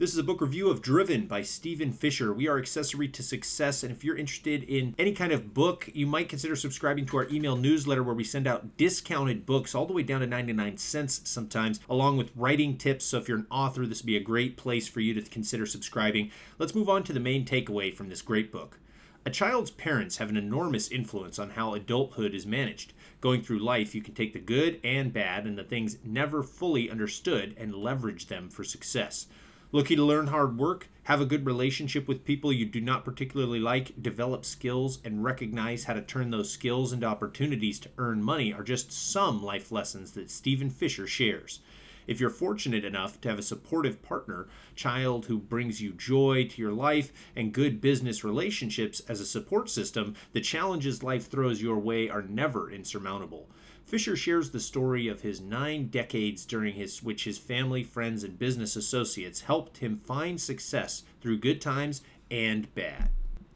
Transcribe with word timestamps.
This 0.00 0.12
is 0.14 0.18
a 0.18 0.24
book 0.24 0.40
review 0.40 0.70
of 0.70 0.80
Driven 0.80 1.26
by 1.26 1.42
Stephen 1.42 1.92
Fisher. 1.92 2.32
We 2.32 2.48
are 2.48 2.58
Accessory 2.58 3.06
to 3.08 3.22
Success, 3.22 3.82
and 3.82 3.92
if 3.92 4.02
you're 4.02 4.16
interested 4.16 4.62
in 4.62 4.94
any 4.98 5.12
kind 5.12 5.30
of 5.30 5.52
book, 5.52 5.90
you 5.92 6.06
might 6.06 6.30
consider 6.30 6.56
subscribing 6.56 7.04
to 7.04 7.18
our 7.18 7.28
email 7.28 7.54
newsletter 7.54 8.02
where 8.02 8.14
we 8.14 8.24
send 8.24 8.46
out 8.46 8.78
discounted 8.78 9.44
books 9.44 9.74
all 9.74 9.84
the 9.84 9.92
way 9.92 10.02
down 10.02 10.22
to 10.22 10.26
99 10.26 10.78
cents 10.78 11.20
sometimes, 11.24 11.80
along 11.86 12.16
with 12.16 12.34
writing 12.34 12.78
tips. 12.78 13.04
So 13.04 13.18
if 13.18 13.28
you're 13.28 13.36
an 13.36 13.46
author, 13.50 13.84
this 13.84 14.00
would 14.00 14.06
be 14.06 14.16
a 14.16 14.20
great 14.20 14.56
place 14.56 14.88
for 14.88 15.00
you 15.00 15.12
to 15.12 15.20
consider 15.20 15.66
subscribing. 15.66 16.30
Let's 16.58 16.74
move 16.74 16.88
on 16.88 17.02
to 17.02 17.12
the 17.12 17.20
main 17.20 17.44
takeaway 17.44 17.94
from 17.94 18.08
this 18.08 18.22
great 18.22 18.50
book. 18.50 18.78
A 19.26 19.30
child's 19.30 19.70
parents 19.70 20.16
have 20.16 20.30
an 20.30 20.38
enormous 20.38 20.90
influence 20.90 21.38
on 21.38 21.50
how 21.50 21.74
adulthood 21.74 22.34
is 22.34 22.46
managed. 22.46 22.94
Going 23.20 23.42
through 23.42 23.58
life, 23.58 23.94
you 23.94 24.00
can 24.00 24.14
take 24.14 24.32
the 24.32 24.38
good 24.38 24.80
and 24.82 25.12
bad 25.12 25.44
and 25.44 25.58
the 25.58 25.62
things 25.62 25.98
never 26.02 26.42
fully 26.42 26.88
understood 26.88 27.54
and 27.58 27.74
leverage 27.74 28.28
them 28.28 28.48
for 28.48 28.64
success. 28.64 29.26
Looking 29.72 29.98
to 29.98 30.04
learn 30.04 30.26
hard 30.26 30.58
work, 30.58 30.88
have 31.04 31.20
a 31.20 31.26
good 31.26 31.46
relationship 31.46 32.08
with 32.08 32.24
people 32.24 32.52
you 32.52 32.66
do 32.66 32.80
not 32.80 33.04
particularly 33.04 33.60
like, 33.60 34.02
develop 34.02 34.44
skills, 34.44 34.98
and 35.04 35.22
recognize 35.22 35.84
how 35.84 35.94
to 35.94 36.02
turn 36.02 36.32
those 36.32 36.50
skills 36.50 36.92
into 36.92 37.06
opportunities 37.06 37.78
to 37.80 37.90
earn 37.96 38.20
money 38.20 38.52
are 38.52 38.64
just 38.64 38.90
some 38.90 39.40
life 39.40 39.70
lessons 39.70 40.10
that 40.12 40.28
Stephen 40.28 40.70
Fisher 40.70 41.06
shares. 41.06 41.60
If 42.08 42.18
you're 42.18 42.30
fortunate 42.30 42.84
enough 42.84 43.20
to 43.20 43.28
have 43.28 43.38
a 43.38 43.42
supportive 43.42 44.02
partner, 44.02 44.48
child 44.74 45.26
who 45.26 45.38
brings 45.38 45.80
you 45.80 45.92
joy 45.92 46.48
to 46.50 46.60
your 46.60 46.72
life, 46.72 47.12
and 47.36 47.52
good 47.52 47.80
business 47.80 48.24
relationships 48.24 48.98
as 49.08 49.20
a 49.20 49.24
support 49.24 49.70
system, 49.70 50.16
the 50.32 50.40
challenges 50.40 51.04
life 51.04 51.30
throws 51.30 51.62
your 51.62 51.78
way 51.78 52.08
are 52.10 52.22
never 52.22 52.68
insurmountable. 52.68 53.48
Fisher 53.90 54.14
shares 54.14 54.52
the 54.52 54.60
story 54.60 55.08
of 55.08 55.22
his 55.22 55.40
nine 55.40 55.88
decades 55.88 56.46
during 56.46 56.74
his 56.74 57.02
which 57.02 57.24
his 57.24 57.38
family, 57.38 57.82
friends, 57.82 58.22
and 58.22 58.38
business 58.38 58.76
associates 58.76 59.40
helped 59.40 59.78
him 59.78 59.96
find 59.96 60.40
success 60.40 61.02
through 61.20 61.36
good 61.36 61.60
times 61.60 62.00
and 62.30 62.72
bad. 62.76 63.08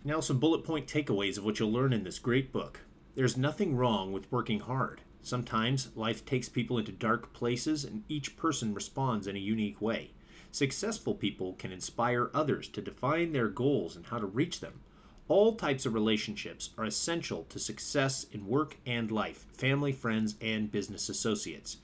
Now, 0.02 0.19
some 0.19 0.41
bullet 0.41 0.64
point 0.64 0.89
takeaways 0.89 1.39
of 1.39 1.44
what 1.44 1.61
you'll 1.61 1.70
learn 1.70 1.92
in 1.92 2.03
this 2.03 2.19
great 2.19 2.50
book. 2.50 2.81
There's 3.14 3.36
nothing 3.36 3.77
wrong 3.77 4.12
with 4.12 4.31
working 4.33 4.59
hard. 4.59 5.03
Sometimes 5.22 5.94
life 5.94 6.27
takes 6.27 6.48
people 6.48 6.78
into 6.78 6.91
dark 6.91 7.33
places, 7.33 7.84
and 7.84 8.03
each 8.09 8.37
person 8.37 8.75
responds 8.75 9.28
in 9.28 9.37
a 9.37 9.39
unique 9.39 9.81
way. 9.81 10.11
Successful 10.50 11.14
people 11.14 11.53
can 11.53 11.70
inspire 11.70 12.33
others 12.34 12.66
to 12.70 12.83
define 12.83 13.31
their 13.31 13.47
goals 13.47 13.94
and 13.94 14.06
how 14.06 14.19
to 14.19 14.27
reach 14.27 14.59
them. 14.59 14.81
All 15.27 15.56
types 15.56 15.86
of 15.86 15.94
relationships 15.94 16.70
are 16.77 16.84
essential 16.84 17.44
to 17.44 17.58
success 17.58 18.27
in 18.30 18.47
work 18.47 18.77
and 18.84 19.11
life, 19.11 19.47
family, 19.55 19.91
friends, 19.91 20.34
and 20.39 20.70
business 20.70 21.08
associates. 21.08 21.78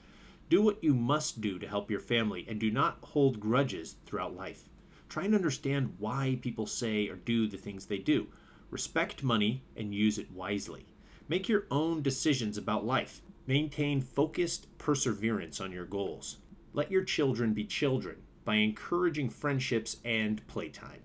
Do 0.51 0.61
what 0.61 0.85
you 0.85 0.93
must 0.93 1.41
do 1.41 1.59
to 1.59 1.67
help 1.67 1.91
your 1.91 2.01
family 2.01 2.45
and 2.47 2.61
do 2.61 2.71
not 2.71 2.99
hold 3.01 3.41
grudges 3.41 3.97
throughout 4.05 4.37
life. 4.37 4.65
Try 5.09 5.25
and 5.25 5.35
understand 5.35 5.95
why 5.99 6.39
people 6.43 6.67
say 6.67 7.09
or 7.09 7.17
do 7.17 7.47
the 7.47 7.57
things 7.57 7.87
they 7.87 7.97
do. 7.97 8.27
Respect 8.71 9.23
money 9.23 9.63
and 9.75 9.95
use 9.95 10.19
it 10.19 10.31
wisely. 10.31 10.85
Make 11.27 11.49
your 11.49 11.65
own 11.71 12.03
decisions 12.03 12.59
about 12.59 12.85
life. 12.85 13.23
Maintain 13.47 14.03
focused 14.03 14.67
perseverance 14.77 15.63
on 15.63 15.73
your 15.73 15.87
goals. 15.87 16.37
Let 16.75 16.91
your 16.91 17.05
children 17.05 17.55
be 17.55 17.65
children 17.65 18.17
by 18.45 18.57
encouraging 18.57 19.31
friendships 19.31 19.97
and 20.05 20.47
playtime. 20.47 21.01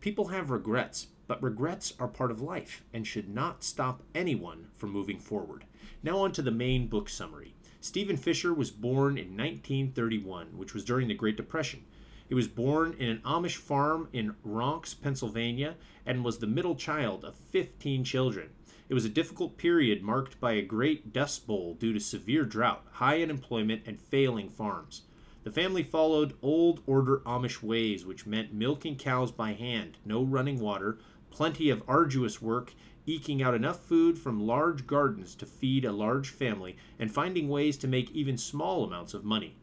People 0.00 0.28
have 0.28 0.50
regrets, 0.50 1.06
but 1.26 1.42
regrets 1.42 1.92
are 1.98 2.08
part 2.08 2.30
of 2.30 2.40
life 2.40 2.82
and 2.92 3.06
should 3.06 3.28
not 3.28 3.64
stop 3.64 4.02
anyone 4.14 4.68
from 4.74 4.90
moving 4.90 5.18
forward. 5.18 5.64
Now, 6.02 6.18
on 6.18 6.32
to 6.32 6.42
the 6.42 6.50
main 6.50 6.86
book 6.88 7.08
summary. 7.08 7.54
Stephen 7.80 8.16
Fisher 8.16 8.52
was 8.52 8.70
born 8.70 9.16
in 9.16 9.36
1931, 9.36 10.56
which 10.56 10.74
was 10.74 10.84
during 10.84 11.08
the 11.08 11.14
Great 11.14 11.36
Depression. 11.36 11.84
He 12.28 12.34
was 12.34 12.48
born 12.48 12.94
in 12.98 13.08
an 13.08 13.20
Amish 13.24 13.56
farm 13.56 14.08
in 14.12 14.34
Ronks, 14.44 15.00
Pennsylvania, 15.00 15.76
and 16.04 16.24
was 16.24 16.38
the 16.38 16.46
middle 16.46 16.74
child 16.74 17.24
of 17.24 17.36
15 17.36 18.02
children. 18.04 18.50
It 18.88 18.94
was 18.94 19.04
a 19.04 19.08
difficult 19.10 19.56
period 19.56 20.02
marked 20.02 20.40
by 20.40 20.52
a 20.52 20.62
great 20.62 21.12
dust 21.12 21.46
bowl 21.46 21.74
due 21.74 21.92
to 21.92 22.00
severe 22.00 22.44
drought, 22.44 22.84
high 22.92 23.22
unemployment, 23.22 23.82
and 23.86 24.00
failing 24.00 24.48
farms. 24.48 25.02
The 25.42 25.52
family 25.52 25.84
followed 25.84 26.34
old 26.42 26.82
order 26.86 27.18
Amish 27.18 27.62
ways, 27.62 28.04
which 28.04 28.26
meant 28.26 28.52
milking 28.52 28.96
cows 28.96 29.30
by 29.30 29.52
hand, 29.52 29.98
no 30.04 30.22
running 30.24 30.58
water, 30.58 30.98
plenty 31.36 31.68
of 31.68 31.82
arduous 31.86 32.40
work, 32.40 32.72
eking 33.04 33.42
out 33.42 33.52
enough 33.52 33.84
food 33.84 34.18
from 34.18 34.46
large 34.46 34.86
gardens 34.86 35.34
to 35.34 35.44
feed 35.44 35.84
a 35.84 35.92
large 35.92 36.30
family, 36.30 36.74
and 36.98 37.12
finding 37.12 37.46
ways 37.46 37.76
to 37.76 37.86
make 37.86 38.10
even 38.12 38.38
small 38.38 38.82
amounts 38.84 39.12
of 39.12 39.22
money. 39.22 39.54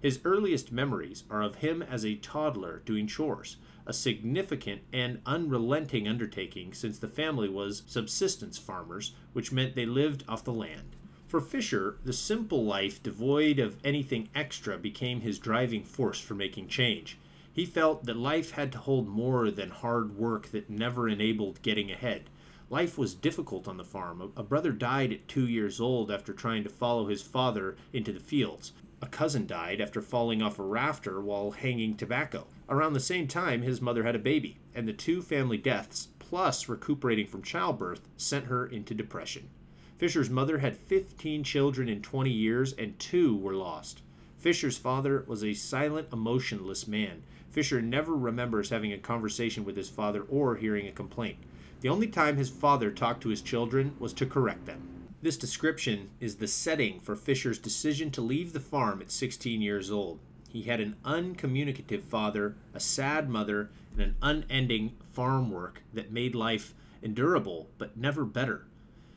His 0.00 0.20
earliest 0.24 0.70
memories 0.70 1.24
are 1.28 1.42
of 1.42 1.56
him 1.56 1.82
as 1.82 2.04
a 2.04 2.14
toddler 2.14 2.80
doing 2.86 3.08
chores, 3.08 3.56
a 3.86 3.92
significant 3.92 4.82
and 4.92 5.20
unrelenting 5.26 6.06
undertaking 6.06 6.72
since 6.72 6.96
the 6.96 7.08
family 7.08 7.48
was 7.48 7.82
subsistence 7.88 8.56
farmers, 8.56 9.12
which 9.32 9.50
meant 9.50 9.74
they 9.74 9.84
lived 9.84 10.22
off 10.28 10.44
the 10.44 10.52
land. 10.52 10.94
For 11.26 11.40
Fisher, 11.40 11.98
the 12.04 12.12
simple 12.12 12.64
life 12.64 13.02
devoid 13.02 13.58
of 13.58 13.78
anything 13.84 14.28
extra 14.32 14.78
became 14.78 15.22
his 15.22 15.40
driving 15.40 15.82
force 15.82 16.20
for 16.20 16.36
making 16.36 16.68
change. 16.68 17.18
He 17.56 17.64
felt 17.64 18.04
that 18.04 18.18
life 18.18 18.50
had 18.50 18.70
to 18.72 18.78
hold 18.78 19.08
more 19.08 19.50
than 19.50 19.70
hard 19.70 20.14
work 20.14 20.48
that 20.48 20.68
never 20.68 21.08
enabled 21.08 21.62
getting 21.62 21.90
ahead. 21.90 22.28
Life 22.68 22.98
was 22.98 23.14
difficult 23.14 23.66
on 23.66 23.78
the 23.78 23.84
farm. 23.84 24.30
A 24.36 24.42
brother 24.42 24.72
died 24.72 25.10
at 25.10 25.26
two 25.26 25.48
years 25.48 25.80
old 25.80 26.10
after 26.10 26.34
trying 26.34 26.64
to 26.64 26.68
follow 26.68 27.06
his 27.06 27.22
father 27.22 27.78
into 27.94 28.12
the 28.12 28.20
fields. 28.20 28.72
A 29.00 29.06
cousin 29.06 29.46
died 29.46 29.80
after 29.80 30.02
falling 30.02 30.42
off 30.42 30.58
a 30.58 30.62
rafter 30.62 31.18
while 31.18 31.52
hanging 31.52 31.96
tobacco. 31.96 32.46
Around 32.68 32.92
the 32.92 33.00
same 33.00 33.26
time, 33.26 33.62
his 33.62 33.80
mother 33.80 34.02
had 34.02 34.14
a 34.14 34.18
baby, 34.18 34.58
and 34.74 34.86
the 34.86 34.92
two 34.92 35.22
family 35.22 35.56
deaths, 35.56 36.08
plus 36.18 36.68
recuperating 36.68 37.26
from 37.26 37.42
childbirth, 37.42 38.06
sent 38.18 38.46
her 38.46 38.66
into 38.66 38.92
depression. 38.92 39.48
Fisher's 39.96 40.28
mother 40.28 40.58
had 40.58 40.76
15 40.76 41.42
children 41.42 41.88
in 41.88 42.02
20 42.02 42.28
years, 42.28 42.74
and 42.74 42.98
two 42.98 43.34
were 43.34 43.54
lost. 43.54 44.02
Fisher's 44.36 44.76
father 44.76 45.24
was 45.26 45.42
a 45.42 45.54
silent, 45.54 46.08
emotionless 46.12 46.86
man. 46.86 47.22
Fisher 47.56 47.80
never 47.80 48.14
remembers 48.14 48.68
having 48.68 48.92
a 48.92 48.98
conversation 48.98 49.64
with 49.64 49.78
his 49.78 49.88
father 49.88 50.24
or 50.28 50.56
hearing 50.56 50.86
a 50.86 50.92
complaint. 50.92 51.38
The 51.80 51.88
only 51.88 52.06
time 52.06 52.36
his 52.36 52.50
father 52.50 52.90
talked 52.90 53.22
to 53.22 53.30
his 53.30 53.40
children 53.40 53.96
was 53.98 54.12
to 54.12 54.26
correct 54.26 54.66
them. 54.66 55.08
This 55.22 55.38
description 55.38 56.10
is 56.20 56.36
the 56.36 56.48
setting 56.48 57.00
for 57.00 57.16
Fisher's 57.16 57.58
decision 57.58 58.10
to 58.10 58.20
leave 58.20 58.52
the 58.52 58.60
farm 58.60 59.00
at 59.00 59.10
16 59.10 59.62
years 59.62 59.90
old. 59.90 60.18
He 60.50 60.64
had 60.64 60.82
an 60.82 60.96
uncommunicative 61.02 62.04
father, 62.04 62.56
a 62.74 62.78
sad 62.78 63.30
mother, 63.30 63.70
and 63.94 64.02
an 64.02 64.16
unending 64.20 64.94
farm 65.14 65.50
work 65.50 65.82
that 65.94 66.12
made 66.12 66.34
life 66.34 66.74
endurable 67.02 67.70
but 67.78 67.96
never 67.96 68.26
better. 68.26 68.66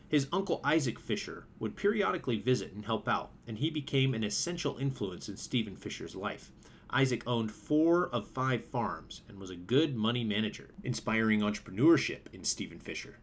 His 0.08 0.28
uncle 0.32 0.62
Isaac 0.64 0.98
Fisher 0.98 1.46
would 1.60 1.76
periodically 1.76 2.38
visit 2.38 2.72
and 2.72 2.86
help 2.86 3.10
out, 3.10 3.32
and 3.46 3.58
he 3.58 3.70
became 3.70 4.14
an 4.14 4.24
essential 4.24 4.78
influence 4.78 5.28
in 5.28 5.36
Stephen 5.36 5.76
Fisher's 5.76 6.16
life. 6.16 6.54
Isaac 6.92 7.24
owned 7.28 7.52
four 7.52 8.10
of 8.10 8.28
five 8.28 8.66
farms 8.66 9.22
and 9.28 9.40
was 9.40 9.50
a 9.50 9.56
good 9.56 9.96
money 9.96 10.24
manager, 10.24 10.70
inspiring 10.84 11.42
entrepreneurship 11.42 12.22
in 12.34 12.44
Stephen 12.44 12.80
Fisher. 12.80 13.20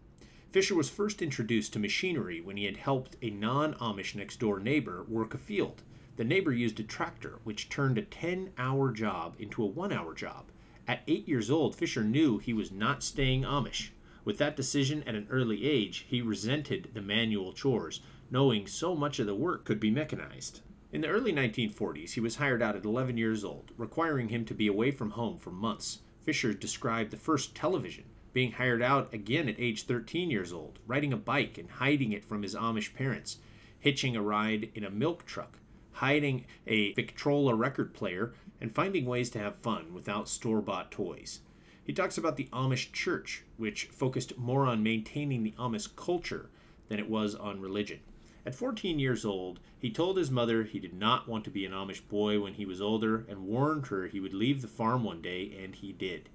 Fisher 0.51 0.75
was 0.75 0.89
first 0.89 1.21
introduced 1.21 1.73
to 1.73 1.79
machinery 1.79 2.41
when 2.41 2.57
he 2.57 2.65
had 2.65 2.77
helped 2.77 3.17
a 3.21 3.31
non 3.31 3.75
Amish 3.75 4.15
next 4.15 4.39
door 4.39 4.61
neighbor 4.61 5.05
work 5.09 5.35
a 5.35 5.39
field. 5.39 5.83
The 6.17 6.25
neighbor 6.25 6.53
used 6.53 6.79
a 6.81 6.85
tractor, 6.85 7.41
which 7.45 7.69
turned 7.69 7.99
a 7.99 8.03
10 8.03 8.53
hour 8.57 8.93
job 8.93 9.35
into 9.39 9.63
a 9.63 9.67
one 9.67 9.93
hour 9.93 10.15
job. 10.15 10.47
At 10.89 11.03
eight 11.09 11.27
years 11.27 11.51
old, 11.51 11.75
Fisher 11.75 12.05
knew 12.05 12.39
he 12.39 12.53
was 12.53 12.71
not 12.71 13.03
staying 13.03 13.43
Amish. 13.43 13.91
With 14.25 14.39
that 14.39 14.57
decision 14.57 15.03
at 15.03 15.15
an 15.15 15.27
early 15.29 15.65
age, 15.65 16.07
he 16.09 16.23
resented 16.23 16.91
the 16.95 17.03
manual 17.03 17.53
chores, 17.53 18.01
knowing 18.31 18.67
so 18.67 18.95
much 18.95 19.19
of 19.19 19.27
the 19.27 19.35
work 19.35 19.65
could 19.65 19.81
be 19.81 19.91
mechanized. 19.91 20.61
In 20.93 21.01
the 21.01 21.09
early 21.09 21.33
1940s, 21.33 22.13
he 22.13 22.21
was 22.21 22.37
hired 22.37 22.63
out 22.63 22.77
at 22.77 22.85
11 22.85 23.17
years 23.17 23.45
old, 23.45 23.73
requiring 23.77 24.29
him 24.29 24.45
to 24.45 24.55
be 24.55 24.69
away 24.69 24.93
from 24.93 25.11
home 25.11 25.37
for 25.37 25.51
months. 25.51 25.99
Fisher 26.23 26.55
described 26.55 27.11
the 27.11 27.17
first 27.17 27.57
television, 27.57 28.05
being 28.33 28.53
hired 28.53 28.83
out 28.83 29.13
again 29.13 29.49
at 29.49 29.59
age 29.59 29.85
13 29.85 30.31
years 30.31 30.53
old, 30.53 30.79
riding 30.87 31.13
a 31.13 31.17
bike 31.17 31.59
and 31.59 31.71
hiding 31.71 32.13
it 32.13 32.25
from 32.25 32.43
his 32.43 32.55
Amish 32.55 32.95
parents, 32.95 33.39
hitching 33.81 34.15
a 34.15 34.23
ride 34.23 34.71
in 34.77 34.85
a 34.85 34.91
milk 34.91 35.27
truck, 35.27 35.59
hiding 35.93 36.45
a 36.69 36.93
Victrola 36.93 37.55
record 37.55 37.93
player, 37.93 38.35
and 38.61 38.75
finding 38.75 39.07
ways 39.07 39.29
to 39.31 39.41
have 39.41 39.57
fun 39.57 39.93
without 39.93 40.29
store 40.29 40.63
bought 40.63 40.93
toys. 40.93 41.41
He 41.83 41.93
talks 41.93 42.17
about 42.17 42.37
the 42.37 42.49
Amish 42.53 42.93
church, 42.93 43.43
which 43.57 43.87
focused 43.87 44.39
more 44.39 44.67
on 44.67 44.85
maintaining 44.85 45.43
the 45.43 45.55
Amish 45.59 45.95
culture 45.97 46.49
than 46.89 47.01
it 47.01 47.11
was 47.11 47.35
on 47.35 47.61
religion. 47.61 48.01
At 48.47 48.55
14 48.55 49.01
years 49.01 49.25
old, 49.25 49.59
he 49.77 49.91
told 49.91 50.17
his 50.17 50.31
mother 50.31 50.63
he 50.63 50.79
did 50.79 50.95
not 50.95 51.27
want 51.27 51.43
to 51.45 51.51
be 51.51 51.67
an 51.67 51.73
Amish 51.73 52.07
boy 52.09 52.41
when 52.41 52.55
he 52.55 52.65
was 52.65 52.81
older 52.81 53.27
and 53.29 53.49
warned 53.49 53.89
her 53.89 54.07
he 54.07 54.21
would 54.21 54.33
leave 54.33 54.63
the 54.63 54.69
farm 54.69 55.03
one 55.03 55.21
day, 55.21 55.53
and 55.61 55.75
he 55.75 55.93
did. 55.93 56.29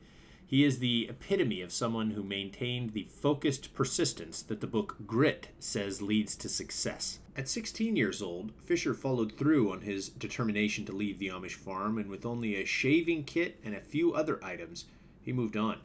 He 0.45 0.65
is 0.65 0.79
the 0.79 1.07
epitome 1.09 1.61
of 1.61 1.71
someone 1.71 2.11
who 2.11 2.21
maintained 2.21 2.91
the 2.91 3.05
focused 3.05 3.73
persistence 3.73 4.41
that 4.41 4.59
the 4.59 4.67
book 4.67 4.97
Grit 5.07 5.47
says 5.57 6.01
leads 6.01 6.35
to 6.35 6.49
success. 6.49 7.19
At 7.37 7.47
16 7.47 7.95
years 7.95 8.21
old, 8.21 8.51
Fisher 8.57 8.93
followed 8.93 9.37
through 9.37 9.71
on 9.71 9.79
his 9.79 10.09
determination 10.09 10.83
to 10.87 10.91
leave 10.91 11.17
the 11.17 11.29
Amish 11.29 11.55
farm, 11.55 11.97
and 11.97 12.09
with 12.09 12.25
only 12.25 12.57
a 12.57 12.65
shaving 12.65 13.23
kit 13.23 13.57
and 13.63 13.73
a 13.73 13.79
few 13.79 14.13
other 14.13 14.43
items, 14.43 14.83
he 15.21 15.31
moved 15.31 15.55
on. 15.55 15.77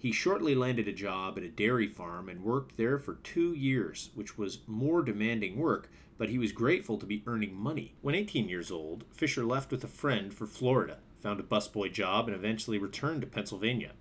He 0.00 0.12
shortly 0.12 0.54
landed 0.54 0.88
a 0.88 0.94
job 0.94 1.36
at 1.36 1.44
a 1.44 1.48
dairy 1.50 1.86
farm 1.86 2.30
and 2.30 2.42
worked 2.42 2.78
there 2.78 2.98
for 2.98 3.16
two 3.16 3.52
years, 3.52 4.08
which 4.14 4.38
was 4.38 4.60
more 4.66 5.02
demanding 5.02 5.58
work, 5.58 5.90
but 6.16 6.30
he 6.30 6.38
was 6.38 6.52
grateful 6.52 6.96
to 6.96 7.04
be 7.04 7.22
earning 7.26 7.54
money. 7.54 7.92
When 8.00 8.14
18 8.14 8.48
years 8.48 8.70
old, 8.70 9.04
Fisher 9.12 9.44
left 9.44 9.70
with 9.70 9.84
a 9.84 9.88
friend 9.88 10.32
for 10.32 10.46
Florida, 10.46 11.00
found 11.20 11.38
a 11.38 11.42
busboy 11.42 11.92
job, 11.92 12.28
and 12.28 12.34
eventually 12.34 12.78
returned 12.78 13.20
to 13.20 13.26
Pennsylvania. 13.26 13.92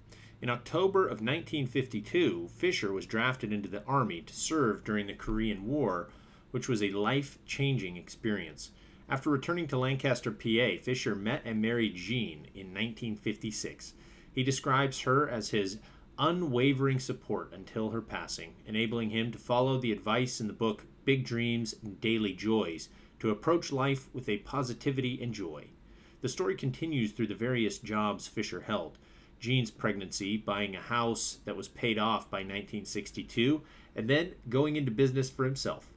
In 0.42 0.50
October 0.50 1.04
of 1.04 1.19
1952, 1.19 2.48
Fisher 2.48 2.94
was 2.94 3.06
drafted 3.06 3.52
into 3.52 3.68
the 3.68 3.84
Army 3.84 4.22
to 4.22 4.34
serve 4.34 4.86
during 4.86 5.07
the 5.07 5.13
Korean 5.13 5.68
War, 5.68 6.07
which 6.52 6.69
was 6.69 6.81
a 6.81 6.92
life 6.92 7.40
changing 7.45 7.98
experience. 7.98 8.72
After 9.10 9.30
returning 9.30 9.68
to 9.68 9.78
Lancaster, 9.78 10.31
PA, 10.31 10.81
Fisher 10.81 11.13
met 11.13 11.42
and 11.44 11.62
married 11.62 11.95
Jean 11.95 12.48
in 12.56 12.68
1956. 12.68 13.95
He 14.40 14.44
describes 14.46 15.02
her 15.02 15.30
as 15.30 15.50
his 15.50 15.80
unwavering 16.18 17.00
support 17.00 17.52
until 17.52 17.90
her 17.90 18.02
passing, 18.02 18.54
enabling 18.66 19.10
him 19.10 19.34
to 19.34 19.38
follow 19.38 19.78
the 19.78 19.92
advice 19.92 20.40
in 20.40 20.48
the 20.48 20.54
book 20.54 20.86
Big 21.04 21.26
Dreams 21.26 21.76
and 21.84 22.00
Daily 22.00 22.32
Joys 22.32 22.88
to 23.20 23.32
approach 23.32 23.74
life 23.74 24.08
with 24.14 24.30
a 24.30 24.38
positivity 24.38 25.22
and 25.22 25.34
joy. 25.34 25.66
The 26.22 26.30
story 26.30 26.56
continues 26.56 27.12
through 27.12 27.28
the 27.28 27.36
various 27.36 27.80
jobs 27.80 28.30
Fisher 28.30 28.62
held. 28.62 28.98
Jean's 29.42 29.72
pregnancy, 29.72 30.38
buying 30.38 30.74
a 30.74 30.80
house 30.80 31.40
that 31.44 31.58
was 31.58 31.68
paid 31.68 32.00
off 32.00 32.32
by 32.32 32.38
1962, 32.38 33.62
and 33.94 34.10
then 34.10 34.36
going 34.48 34.78
into 34.78 34.90
business 34.90 35.30
for 35.30 35.44
himself, 35.44 35.92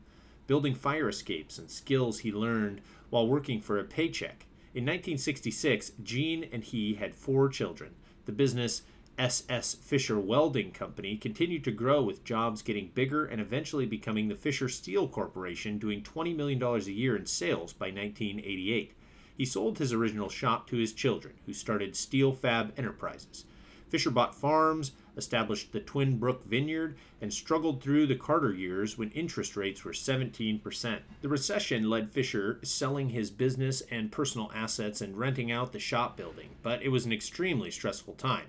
building 0.48 0.74
fire 0.74 1.08
escapes 1.08 1.58
and 1.58 1.70
skills 1.70 2.18
he 2.18 2.32
learned 2.32 2.80
while 3.08 3.28
working 3.28 3.60
for 3.60 3.78
a 3.78 3.84
paycheck. 3.84 4.46
In 4.74 4.82
1966, 4.82 5.92
Jean 6.02 6.42
and 6.50 6.64
he 6.64 6.94
had 6.94 7.14
four 7.14 7.48
children. 7.48 7.94
The 8.26 8.32
business 8.32 8.82
SS 9.18 9.74
Fisher 9.74 10.18
Welding 10.18 10.72
Company 10.72 11.16
continued 11.16 11.64
to 11.64 11.70
grow 11.70 12.02
with 12.02 12.24
jobs 12.24 12.62
getting 12.62 12.90
bigger 12.94 13.24
and 13.24 13.40
eventually 13.40 13.86
becoming 13.86 14.28
the 14.28 14.34
Fisher 14.34 14.68
Steel 14.68 15.08
Corporation, 15.08 15.78
doing 15.78 16.02
$20 16.02 16.34
million 16.34 16.62
a 16.62 16.78
year 16.80 17.16
in 17.16 17.26
sales 17.26 17.72
by 17.72 17.86
1988 17.86 18.94
he 19.36 19.44
sold 19.44 19.78
his 19.78 19.92
original 19.92 20.28
shop 20.28 20.68
to 20.68 20.76
his 20.76 20.92
children, 20.92 21.34
who 21.46 21.52
started 21.52 21.96
Steel 21.96 22.32
Fab 22.32 22.72
Enterprises. 22.76 23.44
Fisher 23.92 24.10
bought 24.10 24.34
farms, 24.34 24.92
established 25.18 25.72
the 25.72 25.78
Twin 25.78 26.16
Brook 26.16 26.46
Vineyard, 26.46 26.96
and 27.20 27.30
struggled 27.30 27.82
through 27.82 28.06
the 28.06 28.16
Carter 28.16 28.50
years 28.50 28.96
when 28.96 29.10
interest 29.10 29.54
rates 29.54 29.84
were 29.84 29.92
17%. 29.92 31.00
The 31.20 31.28
recession 31.28 31.90
led 31.90 32.10
Fisher 32.10 32.58
selling 32.62 33.10
his 33.10 33.30
business 33.30 33.82
and 33.90 34.10
personal 34.10 34.50
assets 34.54 35.02
and 35.02 35.18
renting 35.18 35.52
out 35.52 35.74
the 35.74 35.78
shop 35.78 36.16
building, 36.16 36.48
but 36.62 36.82
it 36.82 36.88
was 36.88 37.04
an 37.04 37.12
extremely 37.12 37.70
stressful 37.70 38.14
time. 38.14 38.46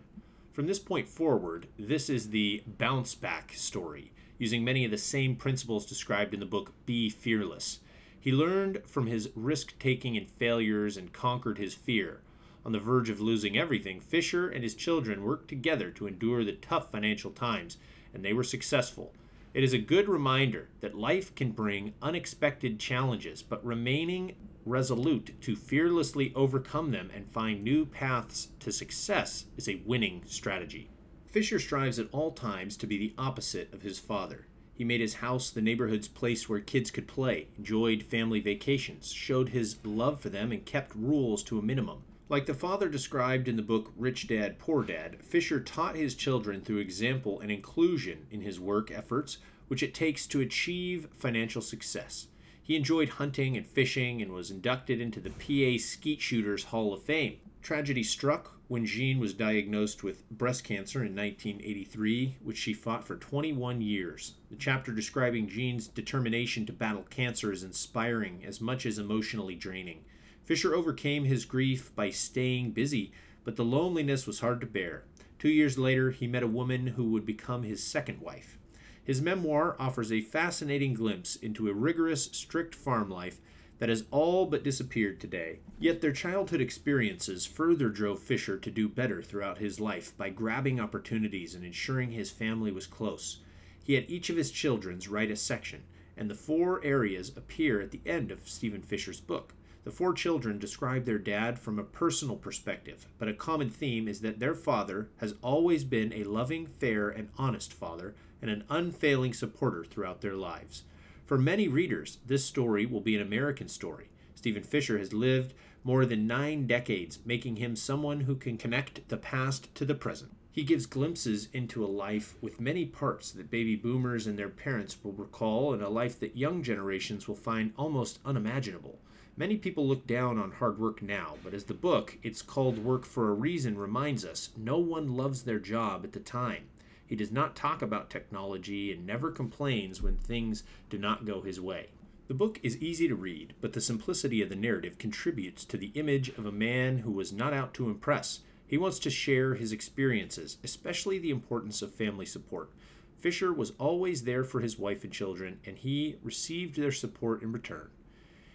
From 0.54 0.66
this 0.66 0.80
point 0.80 1.10
forward, 1.10 1.68
this 1.78 2.10
is 2.10 2.30
the 2.30 2.64
bounce 2.66 3.14
back 3.14 3.52
story, 3.54 4.14
using 4.38 4.64
many 4.64 4.86
of 4.86 4.92
the 4.92 4.98
same 4.98 5.36
principles 5.36 5.86
described 5.86 6.34
in 6.34 6.40
the 6.40 6.46
book 6.46 6.72
Be 6.86 7.10
Fearless. 7.10 7.82
He 8.18 8.32
learned 8.32 8.84
from 8.86 9.08
his 9.08 9.30
risk 9.36 9.78
taking 9.78 10.16
and 10.16 10.32
failures 10.32 10.96
and 10.96 11.12
conquered 11.12 11.58
his 11.58 11.74
fear. 11.74 12.22
On 12.66 12.72
the 12.72 12.80
verge 12.80 13.10
of 13.10 13.20
losing 13.20 13.58
everything, 13.58 14.00
Fisher 14.00 14.50
and 14.50 14.64
his 14.64 14.76
children 14.76 15.24
worked 15.24 15.50
together 15.50 15.92
to 15.92 16.08
endure 16.08 16.44
the 16.44 16.54
tough 16.54 16.92
financial 16.92 17.32
times, 17.32 17.78
and 18.14 18.24
they 18.24 18.34
were 18.34 18.44
successful. 18.44 19.14
It 19.54 19.64
is 19.64 19.74
a 19.74 19.78
good 19.78 20.08
reminder 20.08 20.70
that 20.80 20.96
life 20.96 21.36
can 21.36 21.52
bring 21.52 21.94
unexpected 22.02 22.80
challenges, 22.80 23.44
but 23.44 23.64
remaining 23.66 24.36
resolute 24.66 25.40
to 25.42 25.56
fearlessly 25.56 26.32
overcome 26.36 26.92
them 26.92 27.12
and 27.14 27.30
find 27.30 27.64
new 27.64 27.86
paths 27.86 28.48
to 28.60 28.72
success 28.72 29.46
is 29.58 29.68
a 29.68 29.82
winning 29.86 30.24
strategy. 30.26 30.90
Fisher 31.28 31.60
strives 31.60 32.00
at 32.00 32.08
all 32.12 32.32
times 32.32 32.78
to 32.78 32.88
be 32.88 32.98
the 32.98 33.14
opposite 33.18 33.74
of 33.74 33.82
his 33.82 34.00
father. 34.00 34.48
He 34.74 34.84
made 34.84 35.02
his 35.02 35.16
house 35.16 35.50
the 35.50 35.62
neighborhood's 35.62 36.08
place 36.08 36.48
where 36.48 36.60
kids 36.60 36.90
could 36.92 37.08
play, 37.08 37.48
enjoyed 37.58 38.04
family 38.04 38.40
vacations, 38.40 39.12
showed 39.12 39.50
his 39.50 39.78
love 39.84 40.22
for 40.22 40.30
them, 40.30 40.52
and 40.52 40.66
kept 40.66 40.96
rules 40.96 41.44
to 41.44 41.60
a 41.60 41.62
minimum. 41.62 42.04
Like 42.34 42.48
the 42.48 42.56
father 42.56 42.90
described 42.90 43.48
in 43.48 43.58
the 43.58 43.62
book 43.62 43.94
Rich 43.96 44.28
Dad, 44.28 44.58
Poor 44.58 44.84
Dad, 44.84 45.22
Fisher 45.22 45.60
taught 45.60 45.96
his 45.96 46.16
children 46.16 46.62
through 46.62 46.80
example 46.80 47.40
and 47.40 47.52
inclusion 47.52 48.26
in 48.32 48.42
his 48.42 48.60
work 48.60 48.90
efforts, 48.90 49.38
which 49.68 49.84
it 49.84 49.94
takes 49.94 50.26
to 50.26 50.42
achieve 50.42 51.10
financial 51.14 51.62
success. 51.62 52.30
He 52.64 52.76
enjoyed 52.76 53.10
hunting 53.10 53.56
and 53.56 53.68
fishing 53.68 54.20
and 54.20 54.32
was 54.32 54.50
inducted 54.50 55.00
into 55.00 55.20
the 55.20 55.30
PA 55.30 55.80
Skeet 55.80 56.22
Shooters 56.22 56.64
Hall 56.64 56.92
of 56.92 57.04
Fame. 57.04 57.38
Tragedy 57.62 58.02
struck 58.02 58.60
when 58.68 58.88
Jean 58.88 59.20
was 59.20 59.36
diagnosed 59.36 60.02
with 60.02 60.28
breast 60.32 60.64
cancer 60.64 61.04
in 61.04 61.16
1983, 61.16 62.38
which 62.42 62.58
she 62.58 62.74
fought 62.74 63.06
for 63.06 63.16
21 63.16 63.80
years. 63.80 64.34
The 64.50 64.56
chapter 64.56 64.92
describing 64.92 65.48
Jean's 65.48 65.88
determination 65.88 66.66
to 66.66 66.74
battle 66.74 67.06
cancer 67.12 67.52
is 67.52 67.62
inspiring 67.62 68.44
as 68.44 68.60
much 68.60 68.88
as 68.88 68.98
emotionally 68.98 69.54
draining. 69.54 70.00
Fisher 70.46 70.76
overcame 70.76 71.24
his 71.24 71.46
grief 71.46 71.96
by 71.96 72.10
staying 72.10 72.72
busy, 72.72 73.12
but 73.44 73.56
the 73.56 73.66
loneliness 73.66 74.28
was 74.28 74.40
hard 74.40 74.60
to 74.62 74.68
bear. 74.68 75.04
Two 75.40 75.50
years 75.50 75.78
later, 75.78 76.12
he 76.12 76.28
met 76.28 76.44
a 76.44 76.48
woman 76.48 76.88
who 76.88 77.12
would 77.12 77.26
become 77.26 77.64
his 77.64 77.84
second 77.84 78.22
wife. 78.22 78.58
His 79.04 79.22
memoir 79.22 79.76
offers 79.80 80.12
a 80.12 80.22
fascinating 80.22 80.94
glimpse 80.94 81.36
into 81.36 81.70
a 81.70 81.74
rigorous, 81.74 82.26
strict 82.26 82.74
farm 82.74 83.10
life 83.10 83.42
that 83.80 83.90
has 83.90 84.06
all 84.12 84.46
but 84.46 84.64
disappeared 84.64 85.20
today. 85.20 85.60
Yet 85.80 86.00
their 86.00 86.14
childhood 86.14 86.62
experiences 86.62 87.46
further 87.46 87.90
drove 87.90 88.20
Fisher 88.20 88.58
to 88.58 88.72
do 88.72 88.88
better 88.88 89.22
throughout 89.22 89.58
his 89.58 89.80
life 89.80 90.16
by 90.18 90.30
grabbing 90.30 90.80
opportunities 90.80 91.54
and 91.54 91.66
ensuring 91.66 92.12
his 92.12 92.32
family 92.32 92.72
was 92.72 92.88
close. 92.88 93.40
He 93.84 93.96
had 93.96 94.10
each 94.10 94.30
of 94.30 94.38
his 94.38 94.52
children's 94.52 95.10
write 95.10 95.32
a 95.32 95.36
section, 95.36 95.84
and 96.16 96.30
the 96.30 96.36
four 96.36 96.82
areas 96.86 97.34
appear 97.36 97.82
at 97.82 97.92
the 97.92 98.02
end 98.06 98.32
of 98.32 98.48
Stephen 98.48 98.82
Fisher's 98.82 99.20
book. 99.20 99.54
The 99.84 99.92
four 99.92 100.14
children 100.14 100.60
describe 100.60 101.04
their 101.04 101.20
dad 101.20 101.60
from 101.60 101.78
a 101.78 101.84
personal 101.84 102.38
perspective, 102.38 103.06
but 103.18 103.28
a 103.28 103.34
common 103.34 103.70
theme 103.70 104.08
is 104.08 104.22
that 104.22 104.40
their 104.40 104.56
father 104.56 105.10
has 105.18 105.36
always 105.42 105.84
been 105.84 106.14
a 106.14 106.24
loving, 106.24 106.68
fair, 106.68 107.10
and 107.10 107.28
honest 107.38 107.74
father, 107.74 108.16
and 108.42 108.50
an 108.50 108.64
unfailing 108.70 109.34
supporter 109.34 109.84
throughout 109.84 110.22
their 110.22 110.36
lives. 110.36 110.84
For 111.26 111.38
many 111.38 111.68
readers, 111.68 112.20
this 112.26 112.46
story 112.46 112.86
will 112.86 113.02
be 113.02 113.16
an 113.16 113.22
American 113.22 113.68
story. 113.68 114.08
Stephen 114.36 114.64
Fisher 114.64 114.98
has 114.98 115.12
lived 115.12 115.54
more 115.84 116.06
than 116.06 116.28
nine 116.28 116.66
decades, 116.66 117.20
making 117.26 117.58
him 117.58 117.76
someone 117.76 118.22
who 118.22 118.36
can 118.36 118.58
connect 118.58 119.10
the 119.10 119.18
past 119.18 119.74
to 119.76 119.84
the 119.84 119.96
present. 119.96 120.32
He 120.50 120.64
gives 120.64 120.86
glimpses 120.86 121.50
into 121.52 121.84
a 121.84 121.88
life 121.88 122.36
with 122.40 122.62
many 122.62 122.86
parts 122.86 123.32
that 123.32 123.52
baby 123.52 123.76
boomers 123.76 124.28
and 124.28 124.40
their 124.40 124.50
parents 124.50 124.98
will 125.04 125.12
recall, 125.12 125.74
and 125.74 125.82
a 125.82 125.90
life 125.90 126.20
that 126.22 126.38
young 126.38 126.64
generations 126.64 127.28
will 127.28 127.36
find 127.36 127.74
almost 127.78 128.20
unimaginable. 128.24 129.00
Many 129.36 129.58
people 129.58 129.88
look 129.88 130.06
down 130.06 130.38
on 130.38 130.52
hard 130.52 130.78
work 130.78 131.02
now, 131.02 131.38
but 131.44 131.56
as 131.56 131.64
the 131.64 131.74
book, 131.74 132.20
It's 132.22 132.44
Called 132.44 132.78
Work 132.78 133.04
for 133.04 133.30
a 133.30 133.34
Reason, 133.34 133.76
reminds 133.76 134.24
us, 134.24 134.52
no 134.56 134.78
one 134.78 135.18
loves 135.18 135.42
their 135.42 135.58
job 135.58 136.04
at 136.04 136.12
the 136.12 136.20
time. 136.20 136.66
He 137.04 137.16
does 137.16 137.32
not 137.32 137.56
talk 137.56 137.82
about 137.82 138.12
technology 138.12 138.92
and 138.92 139.08
never 139.08 139.32
complains 139.32 140.04
when 140.04 140.18
things 140.18 140.64
do 140.92 141.00
not 141.00 141.26
go 141.26 141.42
his 141.42 141.60
way. 141.60 141.88
The 142.28 142.36
book 142.36 142.60
is 142.62 142.78
easy 142.78 143.08
to 143.08 143.16
read, 143.16 143.56
but 143.60 143.74
the 143.74 143.82
simplicity 143.82 144.44
of 144.44 144.50
the 144.50 144.56
narrative 144.56 145.00
contributes 145.00 145.66
to 145.66 145.78
the 145.78 145.92
image 145.96 146.30
of 146.30 146.46
a 146.46 146.52
man 146.52 147.00
who 147.00 147.12
was 147.12 147.34
not 147.34 147.54
out 147.54 147.74
to 147.74 147.90
impress. 147.90 148.42
He 148.68 148.78
wants 148.78 149.00
to 149.00 149.10
share 149.10 149.56
his 149.56 149.72
experiences, 149.72 150.60
especially 150.64 151.18
the 151.18 151.32
importance 151.32 151.82
of 151.82 151.92
family 151.92 152.28
support. 152.28 152.70
Fisher 153.18 153.52
was 153.52 153.74
always 153.80 154.26
there 154.26 154.44
for 154.44 154.60
his 154.60 154.78
wife 154.78 155.04
and 155.04 155.12
children, 155.12 155.60
and 155.66 155.80
he 155.80 156.18
received 156.22 156.76
their 156.76 156.92
support 156.92 157.42
in 157.42 157.52
return. 157.52 157.90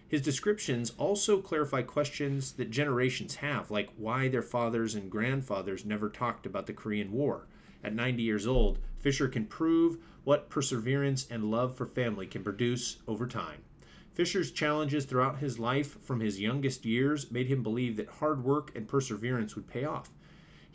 His 0.08 0.22
descriptions 0.22 0.92
also 0.96 1.42
clarify 1.42 1.82
questions 1.82 2.52
that 2.52 2.70
generations 2.70 3.36
have, 3.36 3.70
like 3.70 3.90
why 3.96 4.28
their 4.28 4.42
fathers 4.42 4.94
and 4.94 5.10
grandfathers 5.10 5.84
never 5.84 6.08
talked 6.08 6.46
about 6.46 6.66
the 6.66 6.72
Korean 6.72 7.12
War. 7.12 7.46
At 7.84 7.94
90 7.94 8.22
years 8.22 8.46
old, 8.46 8.78
Fisher 8.98 9.28
can 9.28 9.44
prove 9.44 9.98
what 10.24 10.48
perseverance 10.48 11.26
and 11.30 11.50
love 11.50 11.76
for 11.76 11.86
family 11.86 12.26
can 12.26 12.42
produce 12.42 12.96
over 13.06 13.26
time. 13.26 13.62
Fisher's 14.14 14.50
challenges 14.50 15.04
throughout 15.04 15.38
his 15.38 15.58
life 15.58 16.02
from 16.02 16.20
his 16.20 16.40
youngest 16.40 16.84
years 16.84 17.30
made 17.30 17.46
him 17.46 17.62
believe 17.62 17.96
that 17.96 18.08
hard 18.08 18.42
work 18.42 18.72
and 18.74 18.88
perseverance 18.88 19.54
would 19.54 19.68
pay 19.68 19.84
off. 19.84 20.10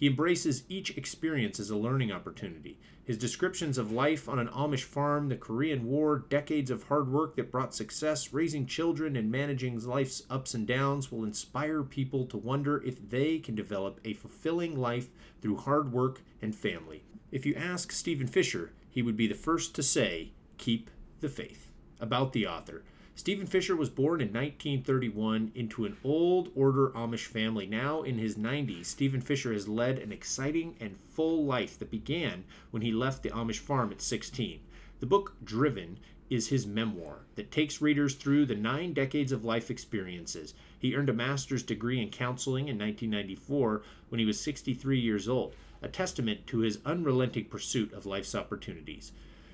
He 0.04 0.10
embraces 0.10 0.66
each 0.68 0.98
experience 0.98 1.62
as 1.62 1.70
a 1.70 1.78
learning 1.78 2.12
opportunity. 2.12 2.78
His 3.06 3.18
descriptions 3.18 3.78
of 3.78 3.94
life 3.94 4.28
on 4.28 4.38
an 4.38 4.50
Amish 4.50 4.84
farm, 4.84 5.30
the 5.30 5.38
Korean 5.38 5.86
War, 5.86 6.26
decades 6.28 6.70
of 6.70 6.84
hard 6.84 7.08
work 7.08 7.38
that 7.38 7.54
brought 7.54 7.74
success, 7.74 8.34
raising 8.34 8.66
children, 8.66 9.16
and 9.16 9.32
managing 9.32 9.80
life's 9.80 10.24
ups 10.30 10.54
and 10.54 10.68
downs 10.68 11.10
will 11.10 11.24
inspire 11.24 11.84
people 11.84 12.26
to 12.26 12.38
wonder 12.38 12.84
if 12.84 13.12
they 13.12 13.40
can 13.40 13.56
develop 13.56 14.02
a 14.04 14.12
fulfilling 14.12 14.76
life 14.76 15.08
through 15.42 15.56
hard 15.56 15.94
work 15.94 16.20
and 16.42 16.54
family. 16.54 17.06
If 17.32 17.46
you 17.46 17.56
ask 17.56 17.94
Stephen 17.94 18.28
Fisher, 18.28 18.74
he 18.90 19.02
would 19.02 19.16
be 19.16 19.28
the 19.28 19.36
first 19.36 19.74
to 19.76 19.84
say, 19.84 20.34
Keep 20.58 20.92
the 21.22 21.30
faith. 21.30 21.72
About 22.02 22.34
the 22.34 22.46
author. 22.46 22.84
Stephen 23.16 23.46
Fisher 23.46 23.76
was 23.76 23.90
born 23.92 24.22
in 24.22 24.30
1931 24.30 25.52
into 25.54 25.86
an 25.86 25.96
old 26.04 26.50
order 26.56 26.90
Amish 26.90 27.28
family. 27.28 27.68
Now 27.68 28.02
in 28.02 28.18
his 28.18 28.36
90s, 28.36 28.86
Stephen 28.88 29.22
Fisher 29.22 29.54
has 29.54 29.68
led 29.68 30.00
an 30.00 30.12
exciting 30.12 30.76
and 30.80 30.98
full 31.12 31.46
life 31.46 31.78
that 31.78 31.92
began 31.92 32.44
when 32.72 32.82
he 32.82 32.92
left 32.92 33.22
the 33.22 33.30
Amish 33.30 33.60
farm 33.60 33.92
at 33.92 34.02
16. 34.02 34.60
The 35.00 35.06
book 35.06 35.36
Driven 35.44 36.00
is 36.32 36.48
his 36.48 36.66
memoir 36.66 37.20
that 37.36 37.52
takes 37.52 37.82
readers 37.82 38.16
through 38.16 38.48
the 38.48 38.56
nine 38.56 38.94
decades 38.94 39.32
of 39.32 39.46
life 39.46 39.70
experiences. 39.70 40.56
He 40.80 40.96
earned 40.96 41.10
a 41.10 41.14
master's 41.14 41.62
degree 41.62 42.02
in 42.02 42.10
counseling 42.10 42.68
in 42.68 42.80
1994 42.80 43.84
when 44.10 44.18
he 44.18 44.26
was 44.26 44.40
63 44.40 45.00
years 45.00 45.30
old, 45.30 45.56
a 45.84 45.88
testament 45.88 46.48
to 46.48 46.60
his 46.60 46.80
unrelenting 46.84 47.46
pursuit 47.46 47.94
of 47.94 48.08
life's 48.08 48.34
opportunities. 48.34 49.12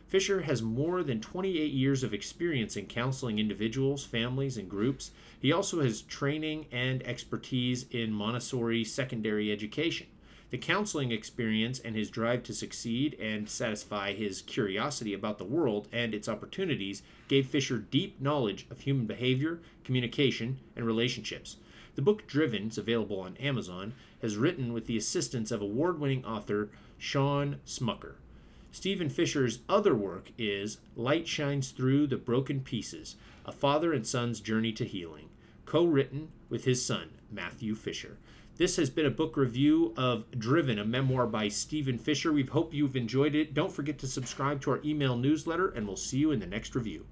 Fisher 0.10 0.42
has 0.42 0.64
more 0.64 1.04
than 1.04 1.22
28 1.22 1.72
years 1.72 2.02
of 2.02 2.16
experience 2.16 2.76
in 2.76 2.88
counseling 2.88 3.38
individuals, 3.38 4.04
families, 4.04 4.58
and 4.58 4.68
groups. 4.68 5.12
He 5.40 5.52
also 5.52 5.84
has 5.84 6.02
training 6.02 6.66
and 6.72 7.06
expertise 7.06 7.86
in 7.92 8.12
Montessori 8.12 8.84
secondary 8.84 9.52
education. 9.52 10.08
The 10.50 10.58
counseling 10.58 11.12
experience 11.12 11.78
and 11.78 11.96
his 11.96 12.10
drive 12.10 12.42
to 12.44 12.56
succeed 12.56 13.14
and 13.20 13.48
satisfy 13.48 14.14
his 14.14 14.42
curiosity 14.42 15.14
about 15.14 15.38
the 15.38 15.44
world 15.44 15.88
and 15.92 16.16
its 16.16 16.28
opportunities 16.28 17.04
gave 17.28 17.46
Fisher 17.46 17.78
deep 17.78 18.20
knowledge 18.20 18.66
of 18.72 18.80
human 18.80 19.06
behavior, 19.06 19.60
communication, 19.84 20.58
and 20.76 20.88
relationships. 20.88 21.58
The 21.94 22.02
book 22.02 22.26
Driven 22.26 22.70
is 22.70 22.80
available 22.80 23.20
on 23.20 23.38
Amazon, 23.38 23.94
has 24.24 24.38
written 24.38 24.74
with 24.74 24.88
the 24.88 24.98
assistance 24.98 25.52
of 25.52 25.62
award 25.62 26.00
winning 26.00 26.26
author 26.26 26.70
Shawn 26.98 27.58
Smucker. 27.64 28.16
Stephen 28.72 29.10
Fisher's 29.10 29.60
other 29.68 29.96
work 29.96 30.32
is 30.38 30.78
Light 30.96 31.28
Shines 31.28 31.72
Through 31.72 32.06
the 32.06 32.18
Broken 32.18 32.62
Pieces 32.62 33.16
A 33.44 33.52
Father 33.52 33.92
and 33.92 34.06
Son's 34.06 34.40
Journey 34.40 34.72
to 34.74 34.86
Healing, 34.86 35.30
co 35.66 35.86
written 35.86 36.30
with 36.50 36.66
his 36.66 36.86
son, 36.86 37.10
Matthew 37.32 37.74
Fisher. 37.74 38.18
This 38.58 38.76
has 38.76 38.92
been 38.92 39.08
a 39.08 39.12
book 39.12 39.38
review 39.38 39.94
of 39.98 40.30
Driven, 40.38 40.78
a 40.78 40.86
memoir 40.86 41.26
by 41.26 41.48
Stephen 41.48 41.98
Fisher. 41.98 42.32
We 42.32 42.44
hope 42.44 42.74
you've 42.74 42.96
enjoyed 42.96 43.34
it. 43.34 43.56
Don't 43.56 43.72
forget 43.72 43.98
to 44.00 44.08
subscribe 44.08 44.62
to 44.62 44.72
our 44.72 44.82
email 44.86 45.18
newsletter, 45.18 45.70
and 45.70 45.88
we'll 45.88 45.96
see 45.96 46.20
you 46.20 46.32
in 46.32 46.40
the 46.40 46.46
next 46.46 46.76
review. 46.76 47.06